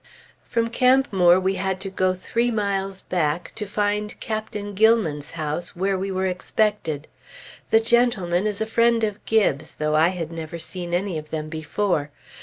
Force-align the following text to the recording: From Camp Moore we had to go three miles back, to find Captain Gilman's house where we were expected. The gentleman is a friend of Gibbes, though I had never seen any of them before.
From 0.45 0.71
Camp 0.71 1.13
Moore 1.13 1.39
we 1.39 1.53
had 1.61 1.79
to 1.81 1.91
go 1.91 2.15
three 2.15 2.49
miles 2.49 3.03
back, 3.03 3.51
to 3.53 3.67
find 3.67 4.19
Captain 4.19 4.73
Gilman's 4.73 5.33
house 5.33 5.75
where 5.75 5.95
we 5.95 6.11
were 6.11 6.25
expected. 6.25 7.07
The 7.69 7.81
gentleman 7.81 8.47
is 8.47 8.61
a 8.61 8.65
friend 8.65 9.03
of 9.03 9.23
Gibbes, 9.25 9.75
though 9.75 9.95
I 9.95 10.07
had 10.07 10.31
never 10.31 10.57
seen 10.57 10.95
any 10.95 11.19
of 11.19 11.29
them 11.29 11.49
before. 11.49 12.09